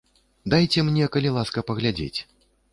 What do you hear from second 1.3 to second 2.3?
ласка, паглядзець.